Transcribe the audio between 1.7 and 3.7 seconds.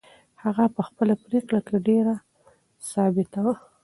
ډېره ثابته وه.